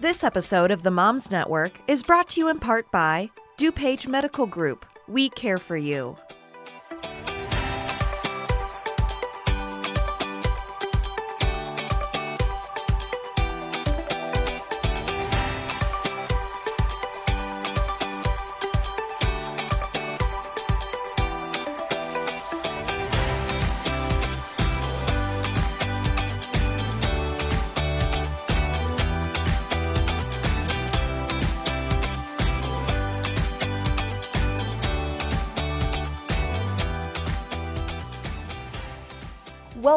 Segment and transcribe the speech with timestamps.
[0.00, 4.44] This episode of the Moms Network is brought to you in part by DuPage Medical
[4.44, 4.84] Group.
[5.06, 6.16] We care for you.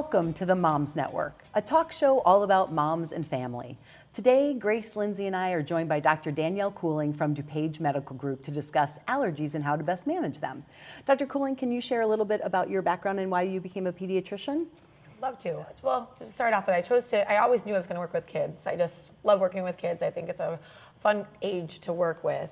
[0.09, 3.77] Welcome to the Moms Network, a talk show all about moms and family.
[4.13, 6.31] Today, Grace Lindsay and I are joined by Dr.
[6.31, 10.63] Danielle Cooling from DuPage Medical Group to discuss allergies and how to best manage them.
[11.05, 11.25] Dr.
[11.25, 13.91] Cooling, can you share a little bit about your background and why you became a
[13.91, 14.67] pediatrician?
[15.21, 15.65] Love to.
[15.81, 17.99] Well, to start off with, I chose to, I always knew I was going to
[17.99, 18.65] work with kids.
[18.65, 20.01] I just love working with kids.
[20.01, 20.57] I think it's a
[21.01, 22.51] fun age to work with.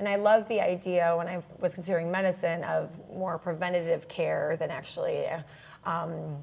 [0.00, 4.72] And I love the idea when I was considering medicine of more preventative care than
[4.72, 5.26] actually
[5.84, 6.42] um,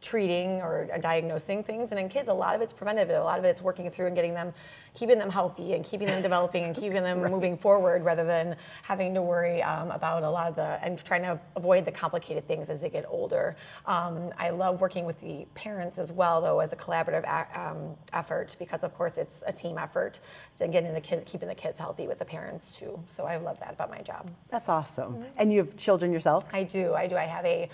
[0.00, 1.90] treating or diagnosing things.
[1.90, 3.20] And in kids, a lot of it's preventative.
[3.20, 4.52] A lot of it's working through and getting them,
[4.94, 7.32] keeping them healthy and keeping them developing and keeping them right.
[7.32, 11.22] moving forward rather than having to worry um, about a lot of the, and trying
[11.22, 13.56] to avoid the complicated things as they get older.
[13.86, 17.96] Um, I love working with the parents as well, though, as a collaborative a- um,
[18.12, 20.20] effort because, of course, it's a team effort
[20.58, 22.98] to getting the kids, keeping the kids healthy with the parents too.
[23.08, 24.30] So I love that about my job.
[24.50, 25.14] That's awesome.
[25.14, 25.24] Mm-hmm.
[25.36, 26.44] And you have children yourself?
[26.52, 26.94] I do.
[26.94, 27.16] I do.
[27.16, 27.68] I have a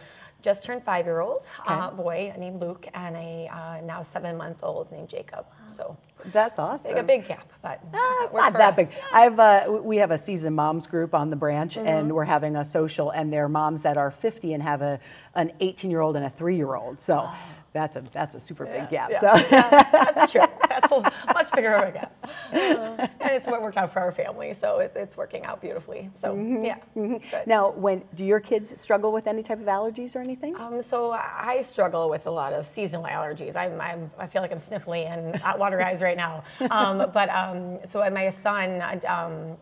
[0.44, 1.74] just turned five year old okay.
[1.74, 5.46] uh, boy named Luke and a uh, now seven month old named Jacob.
[5.74, 6.92] So that's awesome.
[6.92, 8.76] Like a big gap, but ah, it's not that us.
[8.76, 8.90] big.
[9.12, 11.88] I've uh, we have a season moms group on the branch, mm-hmm.
[11.88, 15.00] and we're having a social, and they're moms that are 50 and have a
[15.34, 17.00] an 18 year old and a three year old.
[17.00, 17.22] So.
[17.26, 17.38] Oh
[17.74, 19.10] that's a that's a super yeah, big gap.
[19.10, 20.40] Yeah, so yeah, that's true.
[20.74, 22.56] That's a much bigger of a gap, uh,
[23.20, 24.52] and it's what worked out for our family.
[24.52, 26.10] So it, it's working out beautifully.
[26.16, 26.78] So mm-hmm, yeah.
[26.96, 27.48] Mm-hmm.
[27.48, 30.56] Now, when do your kids struggle with any type of allergies or anything?
[30.56, 33.54] Um, so I struggle with a lot of seasonal allergies.
[33.54, 36.42] I'm, I'm i feel like I'm sniffly and hot water eyes right now.
[36.70, 39.56] Um, but um, so my son um,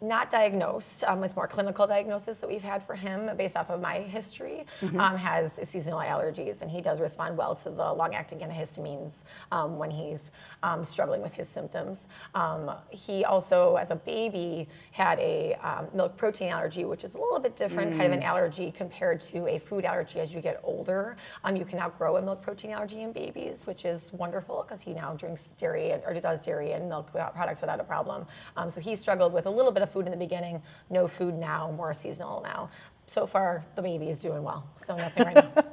[0.00, 1.02] not diagnosed.
[1.04, 4.64] Um, it's more clinical diagnosis that we've had for him based off of my history.
[4.80, 5.00] Mm-hmm.
[5.00, 9.90] Um, has seasonal allergies, and he does respond well to the long-acting antihistamines um, when
[9.90, 10.30] he's
[10.62, 12.08] um, struggling with his symptoms.
[12.34, 17.18] Um, he also, as a baby, had a um, milk protein allergy, which is a
[17.18, 17.96] little bit different, mm.
[17.96, 18.28] kind of an mm.
[18.28, 20.20] allergy compared to a food allergy.
[20.20, 21.16] As you get older,
[21.54, 25.14] you can outgrow a milk protein allergy in babies, which is wonderful because he now
[25.14, 28.26] drinks dairy and, or does dairy and milk without, products without a problem.
[28.68, 31.72] so he struggled with a little bit of food in the beginning, no food now,
[31.76, 32.70] more seasonal now.
[33.06, 35.64] So far, the baby is doing well, so nothing right now.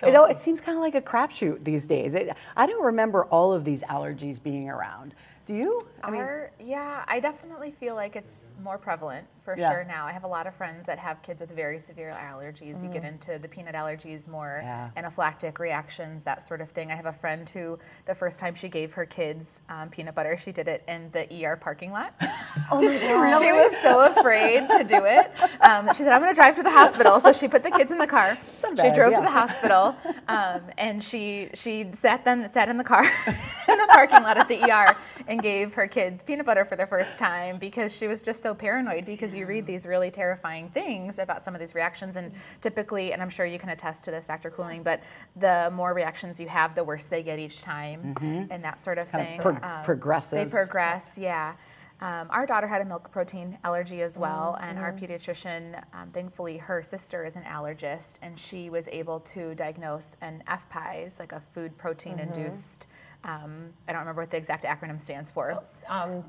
[0.00, 2.14] So, you know, it seems kind of like a crapshoot these days.
[2.14, 5.14] It, I don't remember all of these allergies being around.
[5.50, 5.80] Do you?
[6.04, 6.24] I mean,
[6.60, 9.70] yeah, I definitely feel like it's more prevalent for yeah.
[9.70, 10.06] sure now.
[10.06, 12.78] I have a lot of friends that have kids with very severe allergies.
[12.78, 12.84] Mm.
[12.84, 13.08] You get mm.
[13.08, 14.90] into the peanut allergies more, yeah.
[14.96, 16.92] anaphylactic reactions, that sort of thing.
[16.92, 20.36] I have a friend who, the first time she gave her kids um, peanut butter,
[20.36, 22.14] she did it in the ER parking lot.
[22.70, 23.44] oh did she really?
[23.44, 25.32] She was so afraid to do it.
[25.60, 27.18] Um, she said, I'm going to drive to the hospital.
[27.18, 28.38] So she put the kids in the car.
[28.60, 29.16] She drove idea.
[29.16, 29.96] to the hospital
[30.28, 34.46] um, and she, she sat, then, sat in the car in the parking lot at
[34.46, 34.96] the ER
[35.30, 38.54] and gave her kids peanut butter for the first time because she was just so
[38.54, 42.16] paranoid because you read these really terrifying things about some of these reactions.
[42.16, 45.02] And typically and i'm sure you can attest to this dr cooling but
[45.36, 48.50] the more reactions you have the worse they get each time mm-hmm.
[48.50, 49.38] and that sort of kind thing.
[49.38, 50.30] of pro- um, progresses.
[50.30, 51.54] they progress yeah.
[52.02, 54.70] Um, our daughter had a milk protein allergy as well, mm-hmm.
[54.70, 59.54] and our pediatrician, um, thankfully, her sister is an allergist, and she was able to
[59.54, 64.38] diagnose an FPIES, like a food protein induced mm-hmm um, I don't remember what the
[64.38, 65.62] exact acronym stands for.
[65.88, 66.24] Um,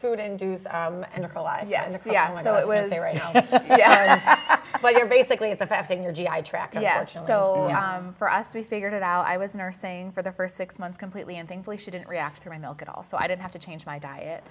[0.00, 1.70] food induced um, enterocolitis.
[1.70, 2.32] Yes, yeah.
[2.34, 2.90] Oh so gosh, it was.
[2.90, 3.32] right now.
[3.76, 4.40] yeah.
[4.50, 6.74] Um, but you're basically it's affecting your GI tract.
[6.74, 7.12] Yes.
[7.12, 7.96] So yeah.
[7.96, 9.26] um, for us, we figured it out.
[9.26, 12.52] I was nursing for the first six months completely, and thankfully, she didn't react through
[12.52, 13.04] my milk at all.
[13.04, 14.42] So I didn't have to change my diet.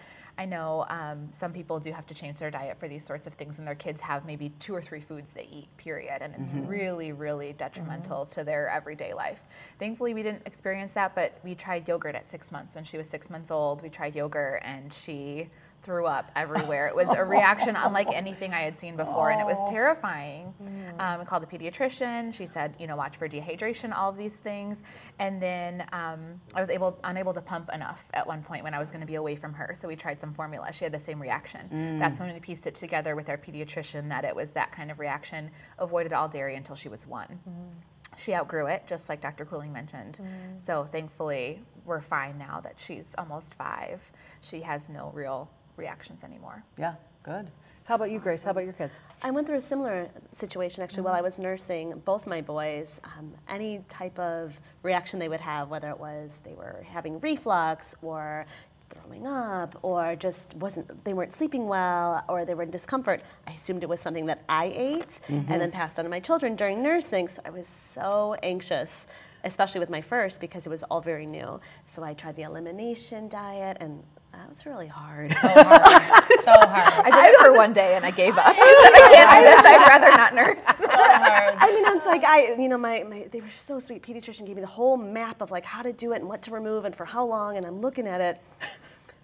[0.42, 3.36] I know um, some people do have to change their diet for these sorts of
[3.36, 6.24] things, and their kids have maybe two or three foods they eat, period.
[6.24, 6.66] And it's mm-hmm.
[6.66, 8.40] really, really detrimental mm-hmm.
[8.40, 9.44] to their everyday life.
[9.78, 12.74] Thankfully, we didn't experience that, but we tried yogurt at six months.
[12.74, 15.48] When she was six months old, we tried yogurt, and she
[15.84, 16.88] threw up everywhere.
[16.88, 20.54] It was a reaction unlike anything I had seen before, and it was terrifying.
[20.62, 21.00] Mm.
[21.00, 22.34] Um, we called the pediatrician.
[22.34, 24.78] She said, you know, watch for dehydration, all of these things.
[25.20, 28.80] And then um, I was able unable to pump enough at one point when I
[28.80, 29.74] was going to be away from her.
[29.76, 30.72] So we tried some formula.
[30.72, 31.70] She had the same reaction.
[31.72, 32.00] Mm.
[32.00, 35.00] That's when we pieced it together with our pediatrician that it was that kind of
[35.00, 35.52] reaction.
[35.80, 37.40] Avoided all dairy until she was one.
[37.48, 37.82] Mm
[38.18, 39.46] she outgrew it, just like Dr.
[39.46, 40.20] Cooling mentioned.
[40.22, 40.60] Mm.
[40.60, 44.12] So thankfully, we're fine now that she's almost five.
[44.42, 46.64] She has no real reactions anymore.
[46.78, 47.50] Yeah, good.
[47.86, 48.44] How about you, Grace?
[48.44, 49.00] How about your kids?
[49.22, 53.02] I went through a similar situation actually while I was nursing both my boys.
[53.04, 57.96] Um, any type of reaction they would have, whether it was they were having reflux
[58.02, 58.46] or
[58.92, 63.52] throwing up or just wasn't they weren't sleeping well or they were in discomfort i
[63.52, 66.84] assumed it was something that i ate and then passed on to my children during
[66.84, 69.08] nursing so i was so anxious
[69.46, 73.30] especially with my first because it was all very new so i tried the elimination
[73.30, 74.04] diet and
[74.34, 76.44] that was really hard So hard.
[76.44, 77.06] so hard.
[77.06, 78.46] I did it for one day and I gave up.
[78.58, 79.66] I said, I can't do this.
[79.66, 80.66] I'd rather not nurse.
[80.78, 81.56] So hard.
[81.58, 84.04] I mean, it's like I, you know, my, my they were so sweet.
[84.04, 86.52] Pediatrician gave me the whole map of like how to do it and what to
[86.52, 87.58] remove and for how long.
[87.58, 88.42] And I'm looking at it.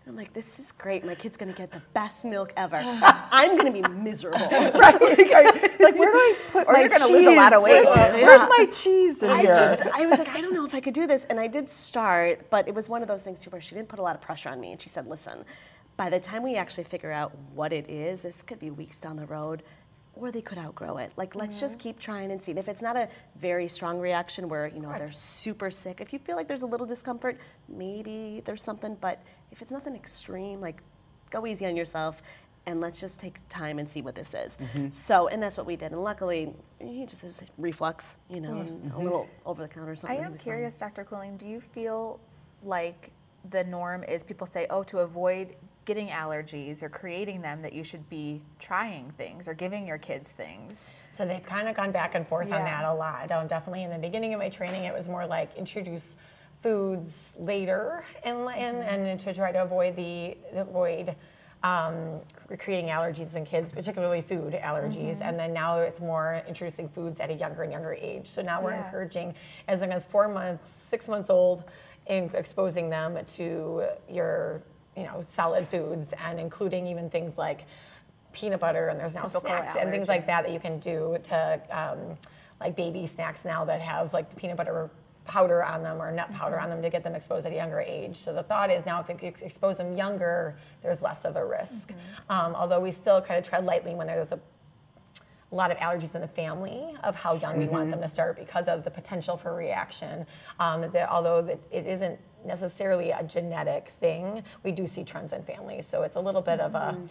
[0.08, 1.06] I'm like, this is great.
[1.06, 2.78] My kid's gonna get the best milk ever.
[2.82, 4.40] I'm gonna be miserable.
[4.50, 4.74] right?
[4.74, 7.26] Like, like, where do I put Or my you're gonna cheese?
[7.26, 7.84] lose a lot of weight.
[7.86, 9.56] Where's, where's my cheese in I here?
[9.56, 11.26] just, I was like, I don't know if I could do this.
[11.26, 13.90] And I did start, but it was one of those things too where she didn't
[13.90, 14.72] put a lot of pressure on me.
[14.72, 15.44] And she said, listen,
[15.98, 19.18] by the time we actually figure out what it is, this could be weeks down
[19.18, 19.64] the road,
[20.20, 21.12] or they could outgrow it.
[21.16, 21.90] Like, let's just mm-hmm.
[21.90, 22.52] keep trying and see.
[22.52, 26.14] And if it's not a very strong reaction where, you know, they're super sick, if
[26.14, 27.38] you feel like there's a little discomfort,
[27.70, 28.98] maybe there's something.
[29.00, 29.22] But
[29.52, 30.82] if it's nothing extreme, like,
[31.30, 32.22] go easy on yourself.
[32.66, 34.58] And let's just take time and see what this is.
[34.58, 34.90] Mm-hmm.
[34.90, 35.94] So, and that's what we did.
[35.94, 39.04] And luckily, he just has reflux, you know, and a mm-hmm.
[39.04, 40.18] little over the counter I something.
[40.18, 40.52] he am was fine.
[40.52, 41.06] curious, Dr.
[41.06, 42.20] Cooling, do you feel
[42.64, 43.12] like
[43.52, 45.56] the norm is people say, oh, to avoid
[45.88, 50.32] getting allergies or creating them, that you should be trying things or giving your kids
[50.34, 50.94] things?
[51.14, 53.32] So they've kind of gone back and forth on that a lot.
[53.32, 56.18] Um, definitely in the beginning of my training, it was more like introduce
[56.62, 61.16] foods later and and, and to try to avoid the avoid
[61.64, 62.20] um,
[62.60, 65.22] creating allergies in kids, particularly food allergies.
[65.22, 68.28] And then now it's more introducing foods at a younger and younger age.
[68.28, 68.86] So now we're Yes.
[68.86, 69.34] encouraging
[69.68, 71.64] as young as four months, six months old,
[72.08, 74.62] in exposing them to your
[74.98, 77.66] you know solid foods and including even things like
[78.34, 81.18] peanut butter and there's now Typical snacks and things like that that you can do
[81.24, 82.18] to um,
[82.60, 84.90] like baby snacks now that have like the peanut butter
[85.26, 87.82] powder on them or nut powder on them to get them exposed at a younger
[87.82, 88.16] age.
[88.16, 91.92] So the thought is now if you expose them younger, there's less of a risk.
[92.30, 94.40] Um, although we still kind of tread lightly when there's a
[95.52, 98.36] a lot of allergies in the family of how young we want them to start
[98.38, 100.26] because of the potential for reaction.
[100.60, 105.86] Um, that although it isn't necessarily a genetic thing, we do see trends in families.
[105.90, 107.06] So it's a little bit of a mm-hmm.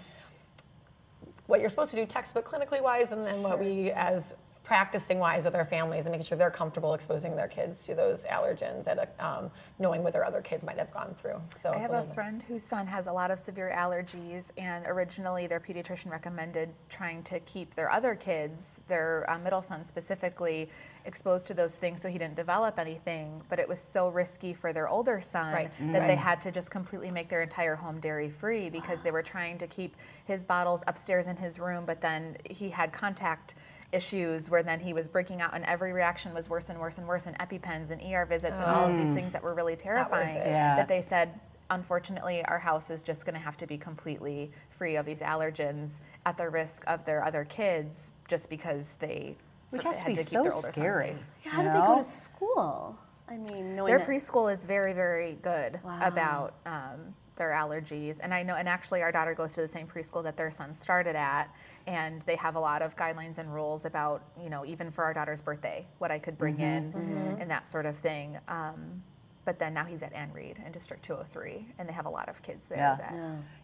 [1.46, 4.32] what you're supposed to do textbook clinically wise, and then what we as
[4.66, 8.24] practicing wise with our families and making sure they're comfortable exposing their kids to those
[8.24, 9.48] allergens and um,
[9.78, 11.40] knowing what their other kids might have gone through.
[11.56, 13.72] So I have a a little bit- friend whose son has a lot of severe
[13.74, 19.62] allergies, and originally their pediatrician recommended trying to keep their other kids, their uh, middle
[19.62, 20.68] son specifically,
[21.04, 23.40] exposed to those things so he didn't develop anything.
[23.48, 25.70] But it was so risky for their older son Right.
[25.92, 29.22] that they had to just completely make their entire home dairy free because they were
[29.22, 33.54] trying to keep his bottles upstairs in his room, but then he had contact
[33.92, 37.06] issues where then he was breaking out and every reaction was worse and worse and
[37.06, 40.36] worse and epipens and ER visits and all of these things that were really terrifying
[40.36, 40.46] it.
[40.46, 40.76] Yeah.
[40.76, 41.38] that they said
[41.70, 46.00] unfortunately our house is just going to have to be completely free of these allergens
[46.24, 49.36] at the risk of their other kids just because they
[49.70, 51.16] Which they has to had be keep so their older son scary.
[51.44, 52.98] Yeah, how you did they go to school?
[53.28, 58.20] I mean, knowing Their that- preschool is very, very good about um, their allergies.
[58.22, 60.72] And I know, and actually, our daughter goes to the same preschool that their son
[60.72, 61.52] started at,
[61.86, 65.14] and they have a lot of guidelines and rules about, you know, even for our
[65.14, 66.92] daughter's birthday, what I could bring in
[67.40, 68.38] and that sort of thing.
[68.48, 69.02] Um,
[69.44, 72.28] but then now he's at Ann Reid in District 203, and they have a lot
[72.28, 72.78] of kids there.
[72.78, 72.96] Yeah.
[72.96, 73.14] That,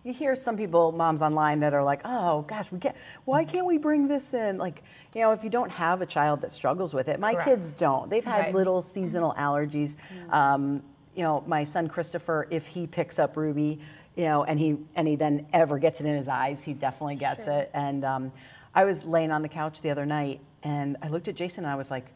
[0.05, 2.95] You hear some people, moms online, that are like, "Oh gosh, we can't.
[3.25, 6.43] Why can't we bring this in?" Like, you know, if you don't have a child
[6.43, 7.49] that struggles with it, my Correct.
[7.49, 8.09] kids don't.
[8.09, 8.55] They've had Right.
[8.55, 9.97] little seasonal allergies.
[10.33, 10.85] Um,
[11.17, 13.81] you know, my son Christopher, if he picks up Ruby,
[14.17, 17.17] you know, and he and he then ever gets it in his eyes, he definitely
[17.17, 17.71] gets it.
[17.75, 18.33] And um,
[18.75, 21.73] I was laying on the couch the other night, and I looked at Jason, and
[21.73, 22.07] I was like,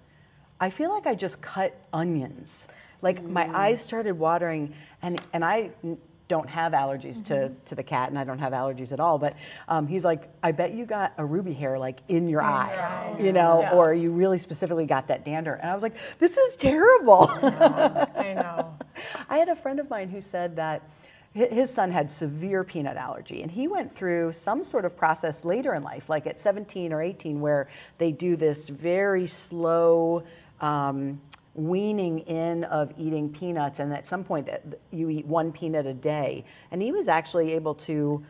[0.60, 2.66] I feel like I just cut onions.
[3.02, 5.70] Like my eyes started watering, and and I
[6.28, 9.16] don't have allergies to, to the cat, and I don't have allergies at all.
[9.16, 9.36] But
[9.68, 13.32] um, he's like, I bet you got a ruby hair like in your eye, you
[13.32, 13.74] know, Yeah.
[13.74, 15.52] or you really specifically got that dander.
[15.54, 17.28] And I was like, this is terrible.
[17.30, 18.74] I know.
[19.28, 20.82] I had a friend of mine who said that
[21.36, 25.74] his son had severe peanut allergy, and he went through some sort of process later
[25.74, 30.22] in life, like at 17 or 18, where they do this very slow
[30.62, 31.20] um,
[31.52, 35.92] weaning in of eating peanuts, and at some point that you eat one peanut a
[35.92, 36.42] day.
[36.70, 38.24] And he was actually able to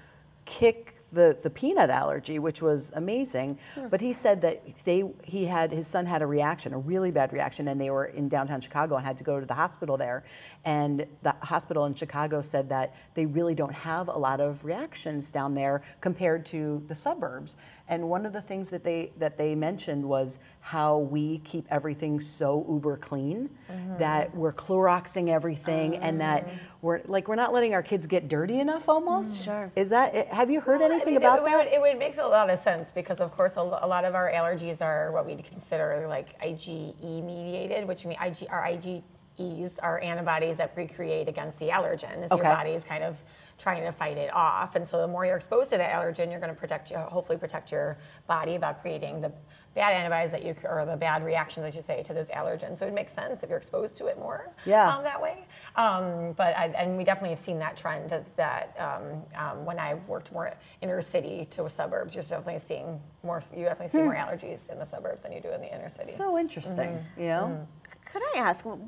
[0.44, 3.58] kick the, the peanut allergy, which was amazing.
[3.90, 7.32] But he said that they he had his son had a reaction, a really bad
[7.32, 10.22] reaction, and they were in downtown Chicago and had to go to the hospital there.
[10.64, 15.32] And the hospital in Chicago said that they really don't have a lot of reactions
[15.32, 17.56] down there compared to the suburbs.
[17.88, 22.18] And one of the things that they that they mentioned was how we keep everything
[22.18, 23.98] so uber clean mm-hmm.
[23.98, 26.58] that we're Cloroxing everything and that mm.
[26.82, 29.38] we're like we're not letting our kids get dirty enough almost.
[29.38, 29.44] Mm.
[29.44, 29.72] Sure.
[29.76, 31.56] Is that have you heard Well, I anything mean, about it, that?
[31.56, 34.30] Would, it would make a lot of sense because, of course, a, lot of our
[34.30, 40.56] allergies are what we'd consider like IgE mediated, which mean IG, our IgEs are antibodies
[40.56, 42.28] that recreate against the allergen.
[42.28, 42.48] So Okay.
[42.48, 43.16] your body is kind of
[43.58, 46.40] trying to fight it off, and so the more you're exposed to that allergen, you're
[46.40, 47.96] going to protect you, hopefully protect your
[48.26, 49.32] body about creating the
[49.74, 52.78] bad antibodies that you or the bad reactions, as you say, to those allergens.
[52.78, 54.94] So it makes sense if you're exposed to it more Yeah.
[54.94, 55.44] um, that way.
[55.76, 59.78] Um, but I, and we definitely have seen that trend of that um, um, when
[59.78, 62.14] I worked more inner city to suburbs.
[62.14, 63.42] You're definitely seeing more.
[63.54, 66.10] You definitely see more allergies in the suburbs than you do in the inner city.
[66.10, 67.66] so interesting, you know?
[68.10, 68.82] Could I ask, w-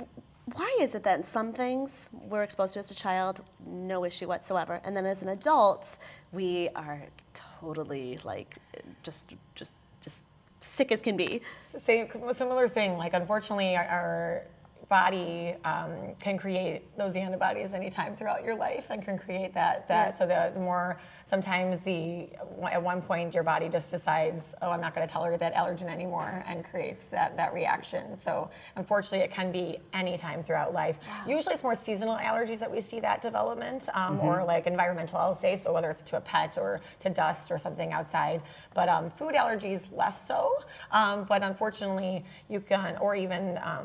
[0.55, 4.81] why is it that some things we're exposed to as a child, no issue whatsoever,
[4.85, 5.97] and then as an adult,
[6.33, 7.03] we are
[7.35, 8.57] totally like
[9.03, 10.25] just just just
[10.61, 11.41] sick as can be?
[11.85, 12.97] Same similar thing.
[12.97, 14.43] Like unfortunately, our, our
[14.89, 20.17] body um, can create those antibodies anytime throughout your life, and can create that that.
[20.17, 22.31] So the more sometimes the
[22.71, 25.89] at one point your body just decides, oh, I'm not going to tolerate that allergen
[25.89, 28.17] anymore, and creates that that reaction.
[28.17, 30.99] So unfortunately, it can be anytime throughout life.
[31.27, 35.19] Usually, it's more seasonal allergies that we see that development, um, or like environmental.
[35.19, 38.43] I'll say so, whether it's to a pet or to dust or something outside.
[38.75, 40.53] But um, food allergies less so.
[40.93, 43.85] Um, but unfortunately, you can, or even um,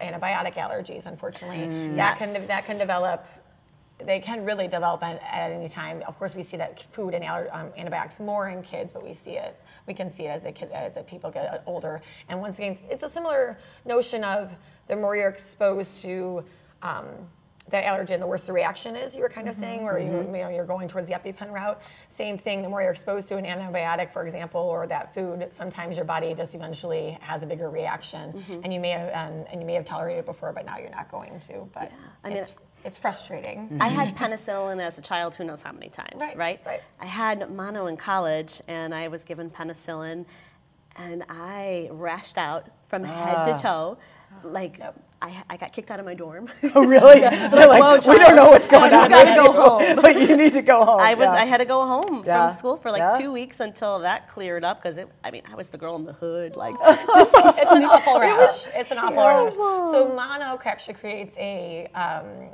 [0.00, 1.06] antibiotic allergies.
[1.06, 3.26] Unfortunately, that can that can develop.
[4.04, 6.02] They can really develop at, at any time.
[6.08, 9.14] Of course, we see that food and aller- um, antibiotics more in kids, but we
[9.14, 9.60] see it.
[9.86, 12.02] We can see it as the kid, as the people get older.
[12.28, 14.50] And once again, it's a similar notion of
[14.88, 16.44] the more you're exposed to.
[16.82, 17.06] Um,
[17.70, 19.14] that allergen, the worse the reaction is.
[19.16, 20.34] You were kind of saying, where you, mm-hmm.
[20.34, 21.80] you know you're going towards the EpiPen route.
[22.14, 22.62] Same thing.
[22.62, 26.34] The more you're exposed to an antibiotic, for example, or that food, sometimes your body
[26.34, 28.60] just eventually has a bigger reaction, mm-hmm.
[28.62, 30.90] and you may have and, and you may have tolerated it before, but now you're
[30.90, 31.68] not going to.
[31.72, 31.90] But
[32.22, 32.52] I mean- it's,
[32.84, 33.78] it's frustrating.
[33.80, 33.98] I mm-hmm.
[33.98, 36.60] had penicillin as a child, who knows how many times, Right, right?
[36.66, 36.82] right.
[37.00, 40.26] I had mono in college, and I was given penicillin,
[40.96, 43.58] and I rashed out from head to ah.
[43.58, 43.98] toe.
[44.42, 45.00] Like, Yep.
[45.24, 46.48] I, I got kicked out of my dorm.
[46.74, 47.20] Oh, really?
[47.52, 49.10] They're like, "Whoa, we don't know what's going You on.
[49.10, 51.00] gotta go home." but you need to go home.
[51.00, 51.32] I was yeah.
[51.42, 52.48] I had to go home Yeah.
[52.48, 53.18] from school for like Yeah.
[53.18, 56.04] two weeks until that cleared up because it I mean I was the girl in
[56.04, 58.66] the hood like it's an awful rash.
[58.76, 59.54] It's an awful rash.
[59.54, 62.50] So mono actually creates a um,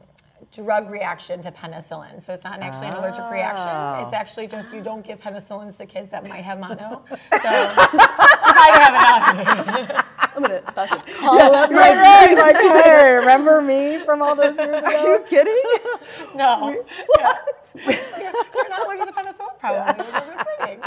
[0.53, 2.21] drug reaction to penicillin.
[2.23, 4.05] So it's not actually an allergic reaction.
[4.05, 7.03] It's actually just you don't give penicillins to kids that might have mono.
[7.09, 7.69] So you
[8.59, 10.07] probably have an allergy.
[10.45, 12.37] I'm gonna call up Right, right.
[12.37, 14.87] Like, hey, remember me from all those years ago?
[14.87, 15.63] Are you kidding?
[16.35, 16.85] No.
[17.19, 17.33] Yeah.
[17.65, 20.05] so you're not allergic to penicillin probably,
[20.39, 20.81] exciting.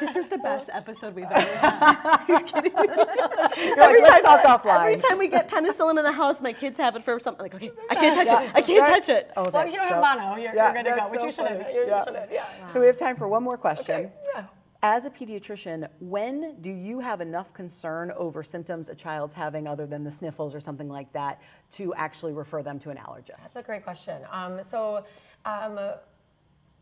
[0.00, 2.24] This is the best episode we've ever had.
[2.28, 4.80] You're like, let's talk offline.
[4.80, 7.42] Every time we get penicillin in the house, my kids have it for something.
[7.42, 8.52] Like, okay, I can't touch it.
[8.54, 8.94] I can't Right.
[8.94, 9.30] touch it.
[9.36, 11.10] Oh, As long as you don't that's have mono, you're, Yeah, you're good to go,
[11.10, 11.74] which so you shouldn't.
[11.74, 12.04] You Yeah.
[12.04, 12.68] shouldn't, yeah.
[12.70, 13.94] So we have time for one more question.
[13.96, 14.44] Okay, yeah.
[14.86, 19.86] As a pediatrician, when do you have enough concern over symptoms a child's having other
[19.86, 23.38] than the sniffles or something like that to actually refer them to an allergist?
[23.38, 24.20] That's a great question.
[24.30, 25.06] Um, so,
[25.46, 25.78] um,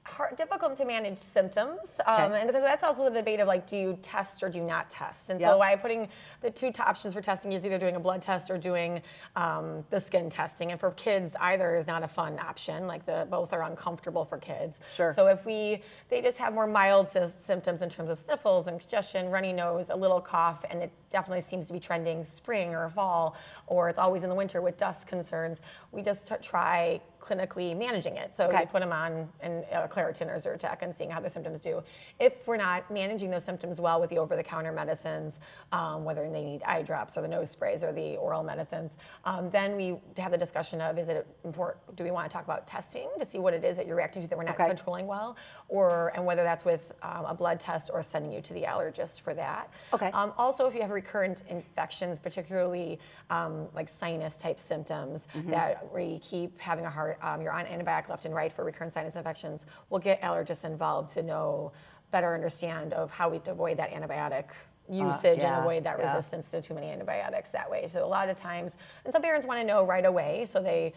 [0.05, 2.41] hard, difficult to manage symptoms, um, Okay.
[2.41, 4.91] and because that's also the debate of like, do you test or do you not
[4.91, 5.31] test?
[5.31, 5.51] And Yep.
[5.51, 6.09] so, why putting
[6.41, 9.01] the two options for testing is either doing a blood test or doing
[9.37, 10.73] um, the skin testing.
[10.73, 12.87] And for kids, either is not a fun option.
[12.87, 14.81] Like the both are uncomfortable for kids.
[14.93, 15.15] Sure.
[15.15, 18.81] So if we they just have more mild sy- symptoms in terms of sniffles and
[18.81, 22.89] congestion, runny nose, a little cough, and it definitely seems to be trending spring or
[22.91, 25.61] fall, or it's always in the winter with dust concerns,
[25.93, 28.35] we just try clinically managing it.
[28.35, 28.61] So Okay.
[28.61, 31.83] we put them on an, uh, Claritin or Zyrtec and seeing how the symptoms do.
[32.19, 35.41] If we're not managing those symptoms well with the over-the-counter medicines,
[35.73, 39.51] um, whether they need eye drops or the nose sprays or the oral medicines, um,
[39.51, 41.97] then we have the discussion of is it important?
[41.97, 44.23] Do we want to talk about testing to see what it is that you're reacting
[44.23, 44.67] to that we're not Okay.
[44.67, 45.37] controlling well,
[45.69, 49.21] or and whether that's with um, a blood test or sending you to the allergist
[49.21, 49.71] for that.
[49.93, 50.11] Okay.
[50.11, 52.99] Um, also, if you have recurrent infections, particularly
[53.31, 55.51] um, like sinus type symptoms Mm-hmm.
[55.51, 56.91] that we keep having a
[57.23, 61.11] um, you're on antibiotic left and right for recurrent sinus infections, we'll get allergists involved
[61.11, 61.73] to know
[62.11, 64.47] better understand of how we avoid that antibiotic
[64.91, 66.15] usage and Uh, yeah, avoid that yeah.
[66.15, 67.87] resistance to too many antibiotics that way.
[67.89, 70.93] So a lot of times, and some parents want to know right away, so they,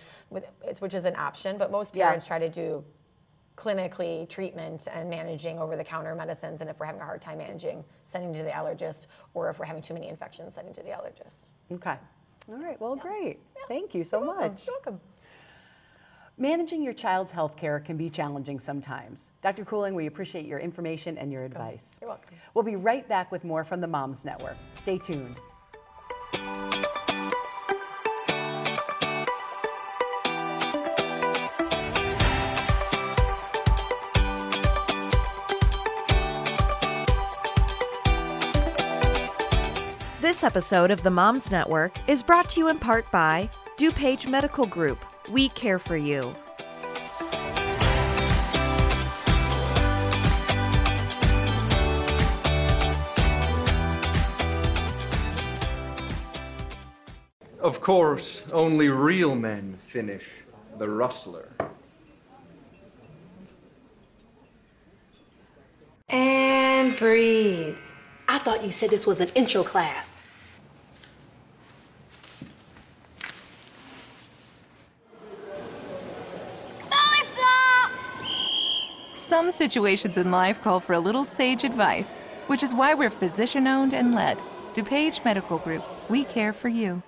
[0.79, 2.05] which is an option, but most Yeah.
[2.07, 2.83] parents try to do
[3.55, 6.59] clinically treatment and managing over the counter medicines.
[6.59, 9.65] And if we're having a hard time managing, sending to the allergist, or if we're
[9.65, 11.47] having too many infections, sending to the allergist.
[11.71, 11.95] Okay.
[12.49, 12.79] All right.
[12.81, 13.39] Well, great.
[13.69, 14.67] Thank you so much.
[14.67, 14.99] You're welcome.
[16.37, 19.31] Managing your child's health care can be challenging sometimes.
[19.41, 19.63] Dr.
[19.63, 21.97] Cooling, we appreciate your information and your oh, advice.
[22.01, 22.35] You're welcome.
[22.53, 24.57] We'll be right back with more from the Moms Network.
[24.75, 25.37] Stay tuned.
[40.19, 44.65] This episode of the Moms Network is brought to you in part by DuPage Medical
[44.65, 44.97] Group.
[45.29, 46.35] We care for you.
[57.59, 60.25] Of course, only real men finish
[60.77, 61.49] the rustler.
[66.09, 67.77] And breathe.
[68.27, 70.14] I thought you said this was an intro class.
[79.35, 83.67] Some situations in life call for a little sage advice, which is why we're physician
[83.67, 84.37] owned and led.
[84.73, 85.83] DuPage Medical Group.
[86.09, 87.03] We care for you.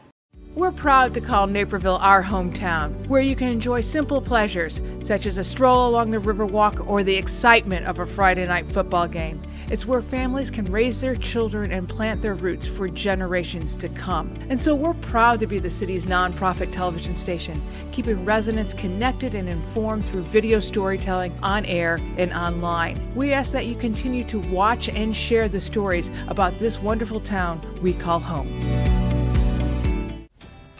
[0.57, 5.37] We're proud to call Naperville our hometown, where you can enjoy simple pleasures such as
[5.37, 9.39] a stroll along the Riverwalk or the excitement of a Friday night football game.
[9.69, 14.35] It's where families can raise their children and plant their roots for generations to come.
[14.49, 17.61] And so we're proud to be the city's nonprofit television station,
[17.91, 23.13] keeping residents connected and informed through video storytelling on air and online.
[23.13, 27.61] We ask that you continue to watch and share the stories about this wonderful town
[27.79, 28.96] we call home.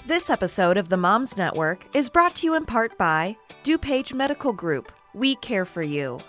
[0.08, 3.36] This episode of the Moms Network is brought to you in part by
[3.66, 4.94] DuPage Medical Group.
[5.14, 6.22] We care for you.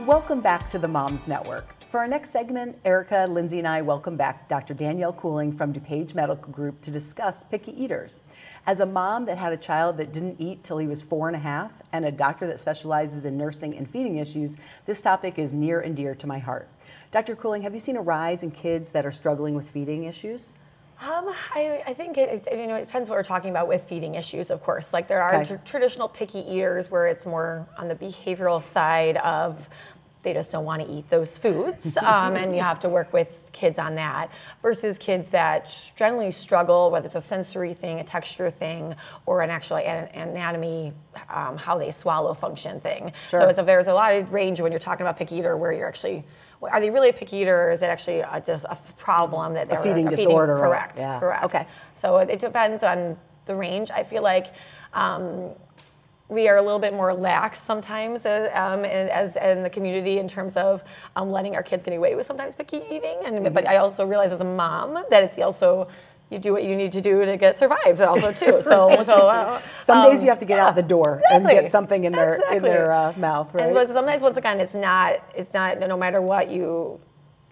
[0.00, 1.83] Welcome back to the Moms Network.
[1.94, 4.74] For our next segment, Erica, Lindsay, and I welcome back Dr.
[4.74, 8.24] Danielle Cooling from DuPage Medical Group to discuss picky eaters.
[8.66, 11.36] As a mom that had a child that didn't eat till he was four and
[11.36, 15.54] a half, and a doctor that specializes in nursing and feeding issues, this topic is
[15.54, 16.68] near and dear to my heart.
[17.12, 17.36] Dr.
[17.36, 20.52] Cooling, have you seen a rise in kids that are struggling with feeding issues?
[21.00, 23.84] Um, I, I think it, it, you know it depends what we're talking about with
[23.84, 24.50] feeding issues.
[24.50, 25.56] Of course, like there are Okay.
[25.56, 29.68] tr- traditional picky eaters where it's more on the behavioral side of
[30.24, 33.28] they just don't want to eat those foods, um, and you have to work with
[33.52, 34.30] kids on that.
[34.62, 39.50] Versus kids that generally struggle, whether it's a sensory thing, a texture thing, or an
[39.50, 40.92] actual an- anatomy,
[41.28, 43.12] um, how they swallow function thing.
[43.28, 45.72] So it's a, there's a lot of range when you're talking about picky eater where
[45.72, 46.24] you're actually.
[46.62, 49.68] Are they really a picky eater, or is it actually uh just a problem that
[49.68, 50.98] they're feeding disorder or- Correct.
[50.98, 51.20] yeah.
[51.20, 51.44] Correct.
[51.44, 51.66] Okay.
[52.00, 53.90] So it, it depends on the range.
[53.90, 54.54] I feel like
[54.94, 55.50] um,
[56.28, 60.18] we are a little bit more lax sometimes uh, um, in, as in the community
[60.18, 60.82] in terms of
[61.16, 63.18] um, letting our kids get away with sometimes picky eating.
[63.24, 63.52] And Mm-hmm.
[63.52, 65.88] but I also realize as a mom that it's also
[66.30, 68.60] you do what you need to do to get survive also too.
[68.62, 71.44] So so uh, Some days um, you have to get yeah, out the door and
[71.46, 73.76] get something in their in their uh, mouth, right?
[73.76, 75.20] And sometimes, once again, it's not.
[75.34, 75.78] It's not.
[75.78, 77.00] No matter what you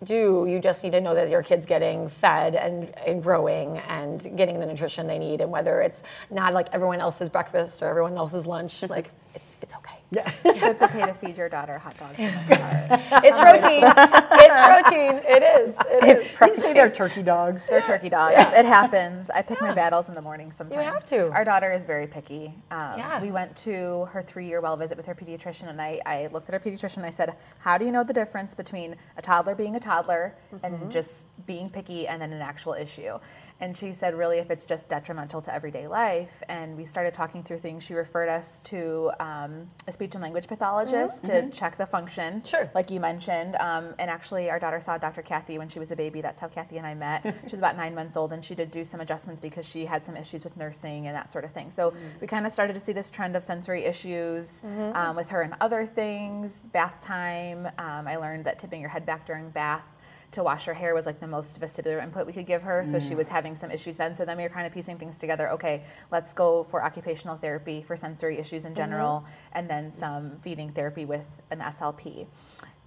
[0.04, 4.36] do, you just need to know that your kid's getting fed and, and growing and
[4.36, 5.40] getting the nutrition they need.
[5.40, 8.92] And whether it's not like everyone else's breakfast or everyone else's lunch, mm-hmm.
[8.92, 10.01] like it's it's okay.
[10.14, 12.18] So it's okay to feed your daughter hot dogs.
[12.18, 12.78] in the car.
[13.24, 13.82] It's protein.
[13.84, 15.20] it's protein.
[15.24, 15.74] It is.
[15.90, 16.34] It is.
[16.38, 17.66] Did you say they're turkey dogs?
[17.66, 18.34] They're turkey dogs.
[18.52, 19.30] It happens.
[19.30, 20.84] I pick my battles in the morning sometimes.
[20.84, 21.30] You have to.
[21.32, 22.54] Our daughter is very picky.
[22.70, 23.22] Um, Yeah.
[23.22, 26.54] We went to her three-year well visit with her pediatrician, and I, I looked at
[26.54, 29.76] her pediatrician and I said, "How do you know the difference between a toddler being
[29.76, 30.64] a toddler Mm-hmm.
[30.64, 33.18] and just being picky, and then an actual issue?"
[33.62, 37.44] And she said, "Really, if it's just detrimental to everyday life." And we started talking
[37.44, 37.84] through things.
[37.84, 42.46] She referred us to um, a speech and language pathologist to check the function, Mm-hmm.
[42.46, 42.70] Sure.
[42.74, 43.54] like you mentioned.
[43.60, 45.22] Um, and actually, our daughter saw Dr.
[45.22, 46.20] Kathy when she was a baby.
[46.20, 47.22] That's how Kathy and I met.
[47.46, 50.02] she was about nine months old, and she did do some adjustments because she had
[50.02, 51.70] some issues with nursing and that sort of thing.
[51.70, 54.62] So we kind of started to see this trend of sensory issues
[54.94, 56.66] um, with her and other things.
[56.72, 57.66] Bath time.
[57.78, 59.84] Um, I learned that tipping your head back during bath
[60.32, 62.84] to wash her hair was like the most vestibular input we could give her.
[62.84, 63.18] So she mm.
[63.18, 64.14] was having some issues then.
[64.14, 65.50] So then we were kind of piecing things together.
[65.50, 69.58] Okay, let's go for occupational therapy for sensory issues in general, mm-hmm.
[69.58, 72.26] and then some feeding therapy with an SLP.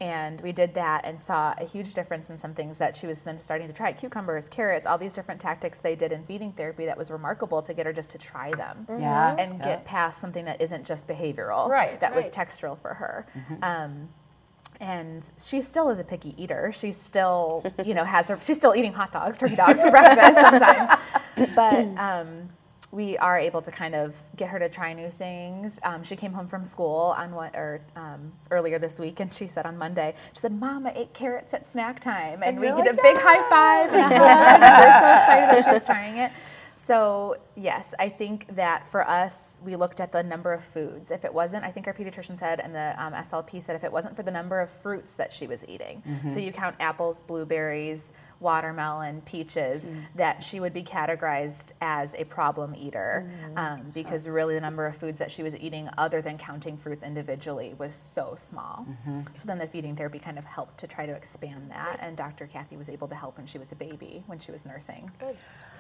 [0.02, 3.22] And we did that and saw a huge difference in some things that she was
[3.22, 6.86] then starting to try cucumbers, carrots, all these different tactics they did in feeding therapy
[6.86, 9.02] that was remarkable to get her just to try them mm-hmm.
[9.02, 13.26] Yeah, and get past something that isn't just behavioral, Right, that was textural for her.
[13.38, 13.64] Mm-hmm.
[13.64, 14.10] Um,
[14.80, 16.72] and she still is a picky eater.
[16.72, 18.40] She still, you know, has her.
[18.40, 20.90] She's still eating hot dogs, turkey dogs for breakfast sometimes.
[21.54, 22.48] But um,
[22.92, 25.80] we are able to kind of get her to try new things.
[25.84, 29.48] Um, she came home from school on what or um, earlier this week, and she
[29.48, 32.68] said on Monday, she said, "Mom, I ate carrots at snack time," and, And we
[32.68, 35.84] get like, a big high five and a hug, we're so excited that she was
[35.84, 36.32] trying it.
[36.76, 41.10] So yes, I think that for us, we looked at the number of foods.
[41.10, 43.92] If it wasn't, I think our pediatrician said, and the um, SLP said, if it
[43.92, 48.12] wasn't for the number of fruits that she was eating, so you count apples, blueberries,
[48.42, 54.62] watermelon, peaches, that she would be categorized as a problem eater, um, because really the
[54.62, 58.86] number of foods that she was eating, other than counting fruits individually, was so small.
[59.36, 62.48] So then the feeding therapy kind of helped to try to expand that, and Dr.
[62.48, 65.10] Kathy was able to help when she was a baby, when she was nursing.
[65.20, 65.38] Good.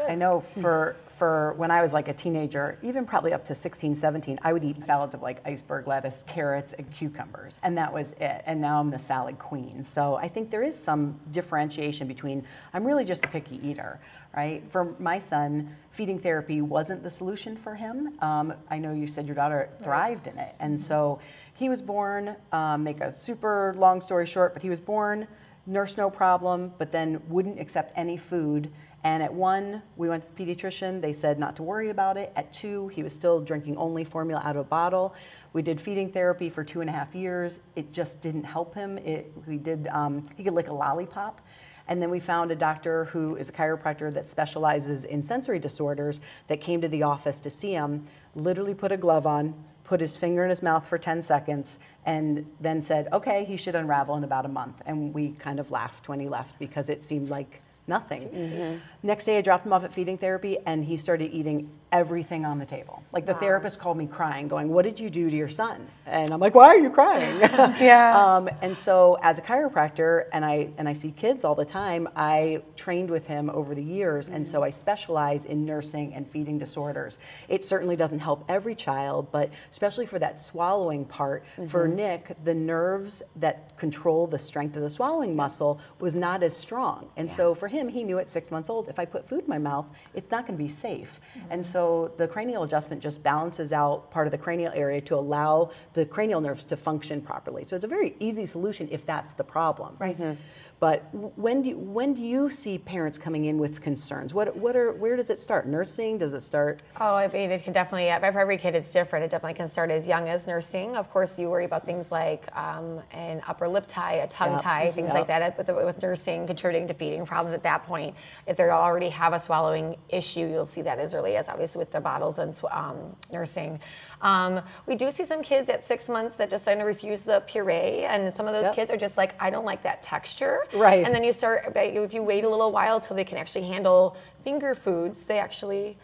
[0.08, 3.95] I know for for when I was like a teenager, even probably up to 16,
[3.95, 8.11] 17, I would eat salads of like iceberg lettuce, carrots, and cucumbers, and that was
[8.19, 8.43] it.
[8.45, 9.83] And now I'm the salad queen.
[9.83, 13.99] So I think there is some differentiation between I'm really just a picky eater,
[14.35, 14.63] right?
[14.71, 18.17] For my son, feeding therapy wasn't the solution for him.
[18.21, 21.19] Um, I know you said your daughter thrived in it, and so
[21.53, 22.35] he was born.
[22.51, 25.27] Um, make a super long story short, but he was born
[25.65, 28.71] nurse no problem, but then wouldn't accept any food.
[29.05, 30.99] And at one, we went to the pediatrician.
[30.99, 32.33] They said not to worry about it.
[32.35, 35.13] At two, he was still drinking only formula out of a bottle.
[35.53, 37.59] We did feeding therapy for two and a half years.
[37.75, 38.97] It just didn't help him.
[38.97, 41.39] It, we did, um, he could lick a lollipop.
[41.87, 46.19] And then we found a doctor who is a chiropractor that specializes in sensory disorders
[46.47, 50.17] that came to the office to see him, literally put a glove on, put his
[50.17, 54.23] finger in his mouth for 10 seconds, and then said, okay, he should unravel in
[54.23, 54.81] about a month.
[54.87, 58.21] And we kind of laughed when he left because it seemed like nothing.
[58.21, 58.77] Mm-hmm.
[59.03, 62.59] Next day, I dropped him off at feeding therapy, and he started eating everything on
[62.59, 63.03] the table.
[63.13, 66.33] Like the therapist called me crying, going, "What did you do to your son?" And
[66.33, 67.39] I'm like, "Why are you crying?"
[67.79, 68.17] Yeah.
[68.17, 72.09] Um, and so, as a chiropractor, and I and I see kids all the time,
[72.15, 74.65] I trained with him over the years, and so mm-hmm.
[74.65, 77.19] I specialize in nursing and feeding disorders.
[77.47, 81.95] It certainly doesn't help every child, but especially for that swallowing part, for mm-hmm.
[81.95, 87.09] Nick, the nerves that control the strength of the swallowing muscle was not as strong,
[87.15, 89.49] and so for him, he knew at six months old, if I put food in
[89.49, 91.51] my mouth, it's not going to be safe, mm-hmm.
[91.51, 95.71] and so the cranial adjustment just balances out part of the cranial area to allow
[95.93, 97.63] the cranial nerves to function properly.
[97.67, 99.95] So it's a very easy solution if that's the problem.
[99.99, 100.17] Right.
[100.17, 100.41] Mm-hmm.
[100.85, 101.01] But
[101.35, 104.35] when do you, when do you see parents coming in with concerns?
[104.35, 105.65] What what are where does it start?
[105.65, 106.19] Nursing?
[106.19, 106.83] Does it start?
[107.01, 109.25] Oh, I mean, it can definitely, yeah, for every kid it's different.
[109.25, 110.95] It definitely can start as young as nursing.
[110.95, 114.61] Of course, you worry about things like um, an upper lip tie, a tongue Yep.
[114.61, 118.13] tie, things like that with, with nursing, contributing to feeding problems at that point.
[118.45, 121.89] If they already have a swallowing issue, you'll see that as early as obviously with
[121.89, 123.79] the bottles and sw- um, nursing.
[124.21, 127.39] Um, we do see some kids at six months that just kind of refuse the
[127.47, 128.75] puree, and some of those Yep.
[128.75, 130.59] kids are just like, I don't like that texture.
[130.75, 131.05] Right.
[131.05, 134.15] And then you start, if you wait a little while till they can actually handle
[134.43, 135.97] finger foods, they actually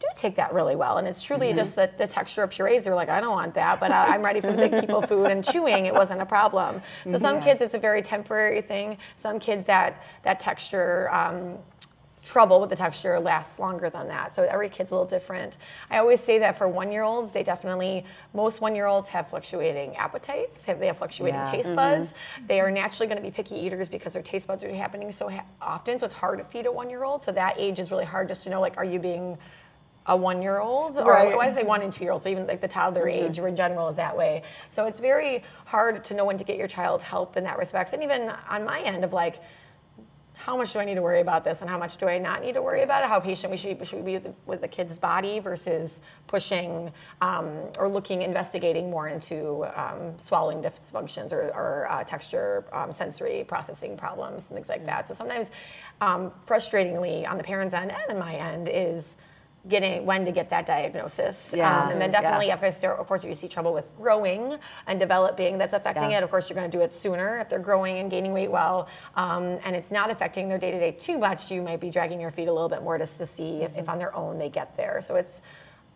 [0.00, 0.98] do take that really well.
[0.98, 2.84] And it's truly just the, the texture of purees.
[2.84, 5.26] They're like, I don't want that, but I, I'm ready for the big people food
[5.26, 5.86] and chewing.
[5.86, 6.80] It wasn't a problem.
[7.10, 8.98] So some kids, it's a very temporary thing.
[9.16, 11.10] Some kids, that that texture.
[11.12, 11.58] Um,
[12.28, 14.34] trouble with the texture lasts longer than that.
[14.34, 15.56] So every kid's a little different.
[15.90, 20.64] I always say that for one-year-olds, they definitely most one-year-olds have fluctuating appetites.
[20.66, 21.46] Have, they have fluctuating Yeah.
[21.46, 21.76] taste mm-hmm.
[21.76, 22.12] buds.
[22.46, 25.30] They are naturally going to be picky eaters because their taste buds are happening so
[25.30, 25.98] ha- often.
[25.98, 27.22] So it's hard to feed a one-year-old.
[27.22, 29.38] So that age is really hard just to know like, are you being
[30.04, 31.34] a one-year-old, or Right.
[31.34, 33.26] I say one and two-year-olds, so even like the toddler mm-hmm.
[33.26, 34.42] age in general is that way.
[34.70, 37.92] So it's very hard to know when to get your child help in that respect.
[37.92, 39.40] And even on my end of like,
[40.38, 42.42] how much do I need to worry about this, and how much do I not
[42.42, 43.08] need to worry about it?
[43.08, 46.92] How patient we should, should we be with the, with the kid's body versus pushing
[47.20, 47.48] um,
[47.78, 53.96] or looking, investigating more into um, swallowing dysfunctions or, or uh, texture, um, sensory processing
[53.96, 55.08] problems, and things like that.
[55.08, 55.50] So sometimes,
[56.00, 59.16] um, frustratingly, on the parents' end and on my end, is
[59.66, 61.52] getting when to get that diagnosis.
[61.54, 61.84] Yeah.
[61.84, 62.20] Um, and then Yeah.
[62.20, 66.12] definitely, of course, of course, if you see trouble with growing and developing that's affecting
[66.12, 66.18] Yeah.
[66.18, 67.38] it, of course, you're going to do it sooner.
[67.40, 70.78] If they're growing and gaining weight well, um, and it's not affecting their day to
[70.78, 73.26] day too much, you might be dragging your feet a little bit more just to
[73.26, 75.00] see if, if on their own they get there.
[75.00, 75.42] So it's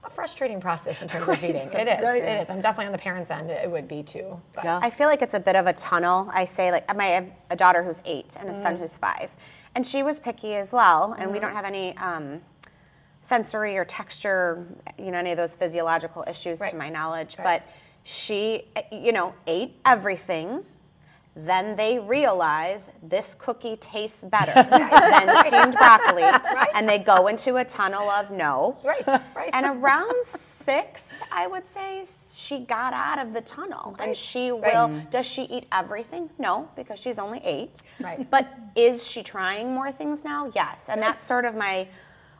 [0.04, 1.68] a frustrating process in terms of feeding.
[1.72, 2.04] It is.
[2.04, 2.22] Right.
[2.22, 2.50] It is.
[2.50, 3.50] I'm definitely on the parents' end.
[3.50, 4.40] It would be too.
[4.54, 4.64] But.
[4.64, 4.80] Yeah.
[4.82, 6.28] I feel like it's a bit of a tunnel.
[6.32, 9.30] I say like I have a daughter who's eight and a son who's five,
[9.76, 11.14] and she was picky as well.
[11.16, 12.42] And we don't have any um,
[13.22, 14.66] sensory or texture,
[14.98, 16.70] you know, any of those physiological issues Right.
[16.70, 17.36] to my knowledge.
[17.38, 17.62] Right.
[17.62, 17.72] But
[18.04, 20.64] she, you know, ate everything.
[21.34, 26.24] then they realize this cookie tastes better than steamed broccoli,
[26.74, 28.76] and they go into a tunnel of no.
[28.84, 29.48] Right, right.
[29.54, 32.04] And around six, I would say,
[32.34, 34.88] she got out of the tunnel, and she will.
[34.88, 35.08] Mm.
[35.08, 36.28] Does she eat everything?
[36.38, 37.80] No, because she's only eight.
[37.98, 38.28] Right.
[38.30, 40.50] But is she trying more things now?
[40.54, 41.88] Yes, and that's sort of my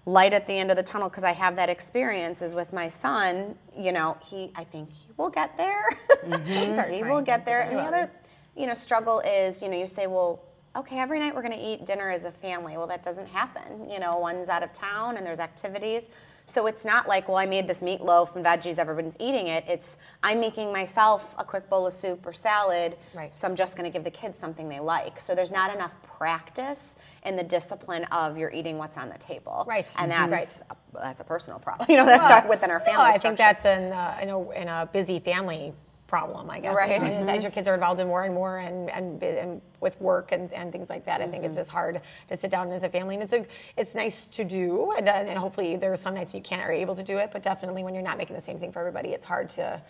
[0.05, 2.89] light at the end of the tunnel because I have that experience is with my
[2.89, 3.57] son.
[3.77, 5.85] You know, he I think he will get there.
[6.63, 7.63] Start he will get there.
[7.63, 8.11] And the other,
[8.57, 10.43] you know, struggle is you know you say well.
[10.75, 12.79] Okay, every night we're going to eat dinner as a family.
[12.79, 13.91] Well, that doesn't happen.
[13.91, 16.09] You know, one's out of town and there's activities.
[16.47, 19.65] So it's not like, well, I made this meatloaf and veggies, everyone's eating it.
[19.69, 22.97] It's, I'm making myself a quick bowl of soup or salad.
[23.15, 23.35] Right.
[23.35, 25.21] So I'm just going to give the kids something they like.
[25.21, 29.65] So there's not enough practice in the discipline of you're eating what's on the table.
[29.69, 29.93] Right.
[29.99, 30.31] And Mhm.
[30.31, 31.87] that's a, that's a personal problem.
[31.91, 33.05] You know, that's Well, within our no, family.
[33.07, 35.73] I think that's in, uh, in, a, in a busy family
[36.13, 36.77] problem, I guess.
[36.77, 36.91] Right.
[36.91, 39.99] And as, as your kids are involved in more and more and, and, and with
[39.99, 41.61] work and, and things like that, I think it's mm-hmm.
[41.63, 43.15] just hard to sit down as a family.
[43.15, 43.47] And it's a,
[43.79, 46.95] it's nice to do, and, and hopefully there are some nights you can't or able
[46.97, 49.25] to do it, but definitely when you're not making the same thing for everybody, it's
[49.25, 49.81] hard to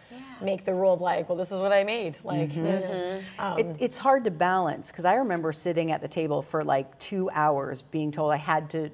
[0.41, 2.17] make the rule of like, well, this is what I made.
[2.23, 2.67] Like, mm-hmm.
[2.67, 6.41] you know, um, It, it's hard to balance because I remember sitting at the table
[6.41, 8.91] for like two hours being told I had to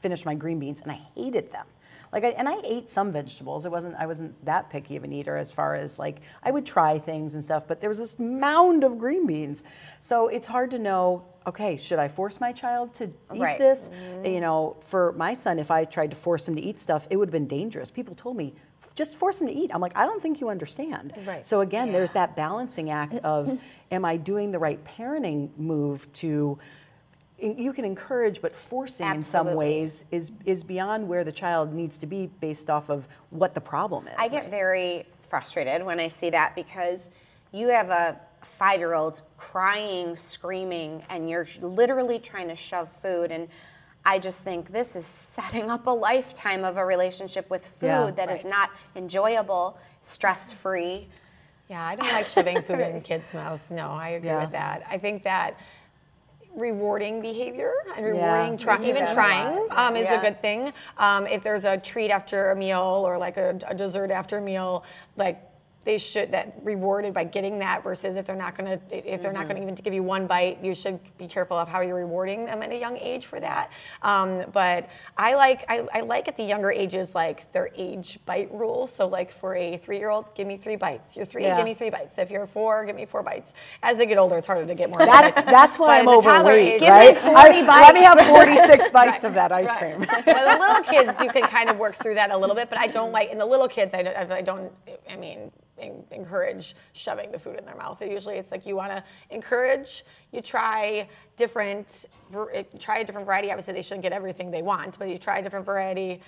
[0.00, 1.64] finish my green beans and I hated them.
[2.12, 3.64] Like I, and I ate some vegetables.
[3.66, 6.64] It wasn't I wasn't that picky of an eater as far as like I would
[6.66, 9.62] try things and stuff, but there was this mound of green beans.
[10.00, 13.58] So it's hard to know, okay, should I force my child to eat Right.
[13.58, 13.88] this?
[13.92, 14.26] Mm-hmm.
[14.26, 17.16] You know, for my son, if I tried to force him to eat stuff, it
[17.16, 17.90] would have been dangerous.
[17.90, 18.54] People told me,
[18.94, 19.70] just force him to eat.
[19.74, 21.12] I'm like, I don't think you understand.
[21.26, 21.46] Right.
[21.46, 23.58] So again, there's that balancing act of,
[23.90, 26.58] am I doing the right parenting move to?
[27.38, 31.72] In- You can encourage, but forcing in some ways is is beyond where the child
[31.72, 34.14] needs to be based off of what the problem is.
[34.18, 37.10] I get very frustrated when I see that because
[37.52, 43.30] you have a five year old crying, screaming, and you're literally trying to shove food.
[43.32, 43.48] And
[44.04, 48.10] I just think this is setting up a lifetime of a relationship with food Yeah.
[48.12, 48.50] that is Right.
[48.52, 51.08] not enjoyable, stress free.
[51.68, 53.70] Yeah, I don't like shoving food in kids' mouths.
[53.72, 54.42] No, I agree Yeah.
[54.42, 54.84] with that.
[54.88, 55.58] I think that
[56.56, 58.12] rewarding behavior and Yeah.
[58.12, 60.18] rewarding, try, even trying um, is Yeah.
[60.18, 60.72] a good thing.
[60.98, 64.40] Um, if there's a treat after a meal or like a, a dessert after a
[64.42, 64.82] meal,
[65.16, 65.38] like
[65.86, 68.78] they should that rewarded by getting that versus if they're not going to
[69.14, 69.48] if they're not Mm-hmm.
[69.48, 71.94] going to even to give you one bite you should be careful of how you're
[71.94, 73.70] rewarding them at a young age for that
[74.02, 78.52] um, but i like I, I like at the younger ages like their age bite
[78.52, 81.56] rules so like for a three-year-old give me three bites you're three Yeah.
[81.56, 83.52] give me three bites if you're four give me four bites
[83.84, 85.50] as they get older it's harder to get more That, bites.
[85.50, 87.16] that's why But I'm at the toddler overweight, age- Give me right?
[87.18, 89.78] 40 I- Let me have 46 bites of that ice Right.
[89.78, 90.06] cream.
[90.26, 92.78] Well, the little kids, you can kind of work through that a little bit, but
[92.78, 93.94] I don't like in the little kids.
[93.94, 94.32] I don't.
[94.32, 94.72] I don't
[95.10, 98.00] I mean, encourage shoving the food in their mouth.
[98.00, 100.04] Usually, it's like you want to encourage.
[100.32, 102.06] You try different,
[102.52, 103.50] eh, try a different variety.
[103.50, 106.20] Obviously, they shouldn't get everything they want, but you try a different variety.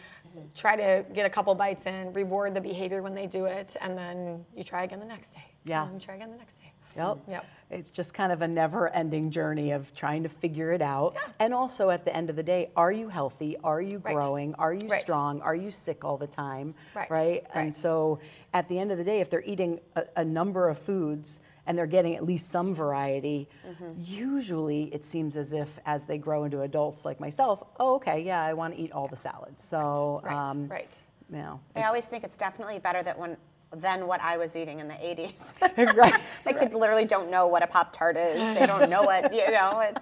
[0.54, 3.96] Try to get a couple bites in, reward the behavior when they do it, and
[3.96, 5.44] then you try again the next day.
[5.64, 5.84] Yeah.
[5.84, 6.72] And you try again the next day.
[6.96, 7.18] Yep.
[7.28, 7.46] Yep.
[7.70, 11.16] It's just kind of a never ending journey of trying to figure it out.
[11.38, 13.57] And also at the end of the day, are you healthy?
[13.62, 14.14] Are you Right.
[14.14, 14.54] growing?
[14.54, 15.00] Are you Right.
[15.02, 15.42] strong?
[15.42, 16.74] Are you sick all the time?
[16.94, 17.11] Right.
[17.11, 17.46] right.
[17.54, 18.20] And so
[18.54, 21.76] at the end of the day, if they're eating a, a number of foods and
[21.76, 23.92] they're getting at least some variety, Mm-hmm.
[23.98, 28.42] usually it seems as if as they grow into adults like myself, oh, okay, yeah,
[28.42, 29.62] I want to eat all the salads.
[29.62, 30.35] So, Right.
[30.50, 30.98] um, right.
[31.31, 33.37] you know, I always think it's definitely better that when
[33.74, 35.54] than what I was eating in the 80s.
[35.96, 36.20] right.
[36.44, 38.38] My kids literally don't know what a Pop Tart is.
[38.59, 40.00] They don't know what, you know, it's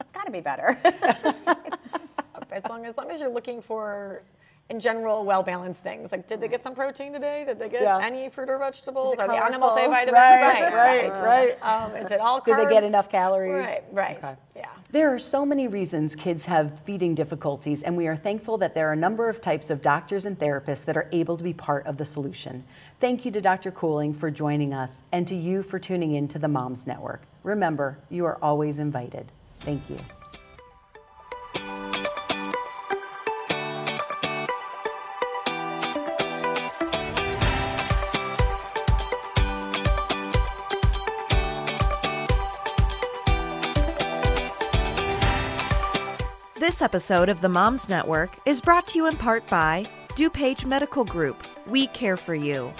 [0.00, 0.78] it's got to be better.
[2.50, 4.22] as long as long as you're looking for
[4.70, 7.82] in general well balanced things like did they get some protein today did they get
[7.82, 8.00] Yeah.
[8.02, 9.82] any fruit or vegetables are they on a colorful?
[9.82, 11.62] multivitamin Right, right, right.
[11.62, 12.56] Um, is it all carbs?
[12.58, 13.64] Did they get enough calories?
[13.66, 14.34] right right Okay.
[14.56, 18.74] yeah There are so many reasons kids have feeding difficulties, and we are thankful that
[18.74, 21.52] there are a number of types of doctors and therapists that are able to be
[21.54, 22.64] part of the solution.
[23.00, 23.70] Thank you to Dr.
[23.70, 27.22] Cooling for joining us and to you for tuning in to the Moms Network.
[27.42, 29.30] Remember, you are always invited.
[29.60, 29.98] Thank you.
[46.68, 51.02] This episode of the Moms Network is brought to you in part by DuPage Medical
[51.02, 51.42] Group.
[51.66, 52.70] We care for you.